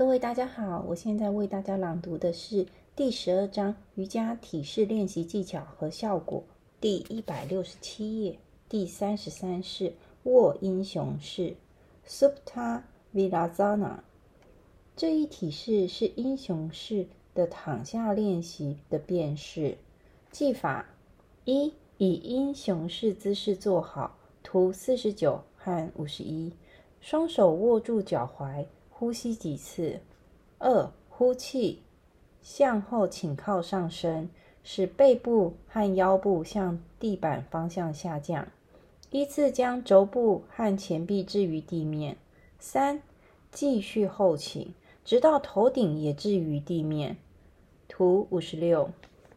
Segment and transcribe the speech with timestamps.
[0.00, 2.66] 各位大家好，我现在为大家朗读的是
[2.96, 6.42] 第十二章瑜伽体式练习技巧和效果，
[6.80, 9.92] 第一百六十七页，第三十三式
[10.22, 11.54] 卧英雄式
[12.08, 12.80] （Supta
[13.14, 13.98] Virasana）。
[14.96, 19.76] 这一体式是英雄式的躺下练习的变式。
[20.30, 20.86] 技法
[21.44, 26.54] 一：以英雄式姿势坐好，图四十九和五十一，
[27.02, 28.64] 双手握住脚踝。
[29.00, 30.00] 呼吸几次。
[30.58, 31.80] 二、呼气，
[32.42, 34.28] 向后倾靠上身，
[34.62, 38.46] 使背部和腰部向地板方向下降。
[39.10, 42.18] 依次将肘部和前臂置于地面。
[42.58, 43.00] 三、
[43.50, 47.16] 继续后倾，直到头顶也置于地面。
[47.88, 48.90] 图五十六。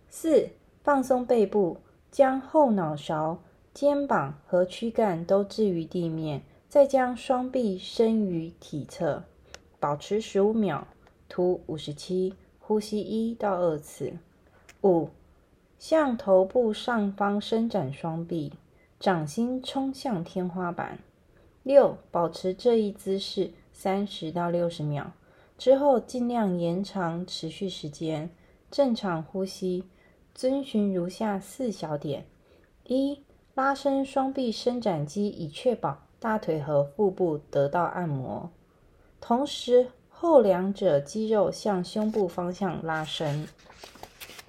[0.09, 0.49] 四、
[0.83, 1.77] 放松背部，
[2.11, 3.39] 将后脑勺、
[3.73, 9.23] 肩膀和躯干都置于地面，再将双臂伸于体侧。
[9.83, 10.87] 保持十五秒，
[11.27, 14.13] 图五十七，呼吸一到二次。
[14.81, 15.09] 五，
[15.77, 18.53] 向头部上方伸展双臂，
[18.97, 20.99] 掌心冲向天花板。
[21.63, 25.11] 六，保持这一姿势三十到六十秒，
[25.57, 28.29] 之后尽量延长持续时间。
[28.71, 29.83] 正常呼吸，
[30.33, 32.25] 遵循如下四小点：
[32.85, 33.19] 一，
[33.53, 38.49] 拉伸双臂伸展肌，以确保大腿和腹部得到按摩。
[39.25, 43.47] 同时，后两者肌肉向胸部方向拉伸。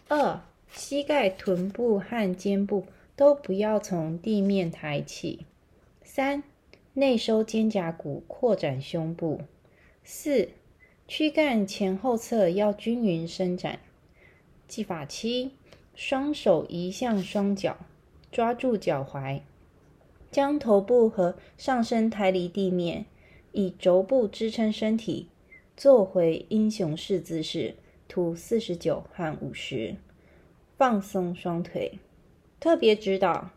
[0.08, 0.40] 二、
[0.72, 5.46] 膝盖、臀部和肩部都不要从地面抬起。
[6.02, 6.42] 三、
[6.94, 9.42] 内收肩胛骨，扩展胸部。
[10.02, 10.48] 四、
[11.06, 13.78] 躯干前后侧要均匀伸展。
[14.66, 15.52] 技法七：
[15.94, 17.76] 双手移向双脚，
[18.32, 19.40] 抓住脚踝，
[20.32, 23.06] 将头部和上身抬离地面。
[23.54, 25.28] 以肘部支撑身体，
[25.74, 27.76] 坐回英雄式姿势。
[28.06, 29.96] 图四十九和五十，
[30.76, 31.98] 放松双腿。
[32.60, 33.50] 特别指导：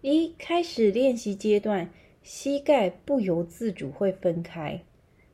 [0.00, 1.90] 一开始练习阶段，
[2.22, 4.82] 膝盖不由自主会分开，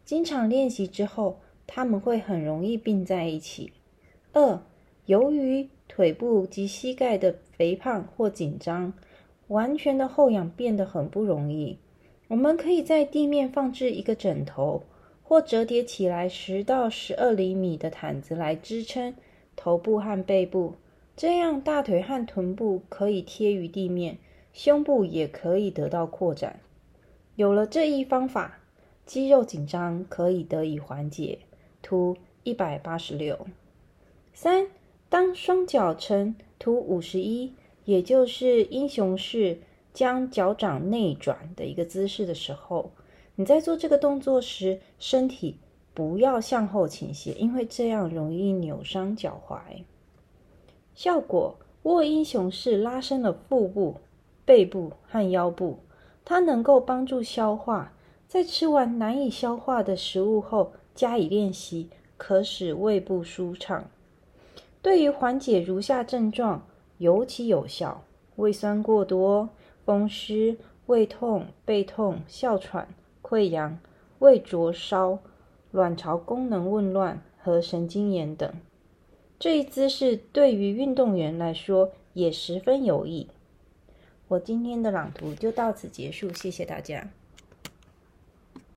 [0.05, 3.72] 经常练习之后，它们会很容易并在一起。
[4.33, 4.61] 二，
[5.06, 8.93] 由于腿部及膝盖的肥胖或紧张，
[9.47, 11.78] 完全的后仰变得很不容易。
[12.29, 14.83] 我们可以在地面放置一个枕头，
[15.23, 19.15] 或折叠起来十到十二厘米的毯子来支撑
[19.55, 20.75] 头部和背部，
[21.17, 24.19] 这样大腿和臀部可以贴于地面，
[24.53, 26.59] 胸部也可以得到扩展。
[27.37, 28.59] 有了这一方法，
[29.05, 31.39] 肌肉紧张可以得以缓解。
[31.81, 33.47] 图一百八十六。
[34.35, 34.67] 三，
[35.09, 37.53] 当双脚呈图五十一，
[37.85, 39.59] 也就是英雄式。
[39.97, 42.91] 将脚掌内转的一个姿势的时候，
[43.37, 45.57] 你在做这个动作时，身体
[45.95, 49.57] 不要向后倾斜，因为这样容易扭伤脚踝。
[50.95, 53.97] 效果：卧英雄式拉伸了腹部、
[54.45, 55.79] 背部和腰部，
[56.27, 57.95] 它能够帮助消化。
[58.28, 63.89] 在吃完难以消化的食物后加以练习，可使胃部舒畅。
[64.83, 66.67] 对于缓解如下症状
[66.99, 68.03] 尤其有效：
[68.37, 69.49] 胃酸过多。
[69.87, 72.89] 风湿、胃痛、背痛、哮喘、
[73.23, 73.79] 溃疡、
[74.19, 75.21] 胃灼烧、
[75.71, 78.53] 卵巢功能紊乱和神经炎等。
[79.39, 83.29] 这一姿势对于运动员来说也十分有益。
[84.29, 87.09] 我今天的朗读就到此结束，谢谢大家。